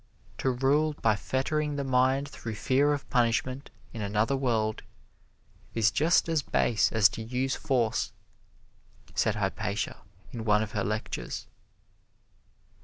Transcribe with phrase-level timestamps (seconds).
[0.39, 4.81] "To rule by fettering the mind through fear of punishment in another world
[5.75, 8.11] is just as base as to use force,"
[9.13, 9.97] said Hypatia
[10.31, 11.45] in one of her lectures.